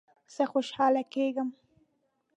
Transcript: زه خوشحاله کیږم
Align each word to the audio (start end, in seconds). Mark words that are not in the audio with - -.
زه 0.35 0.43
خوشحاله 0.51 1.03
کیږم 1.13 1.49